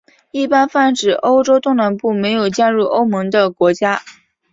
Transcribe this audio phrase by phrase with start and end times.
[0.31, 4.01] 一般泛指欧洲东南部没有加入欧盟的国家。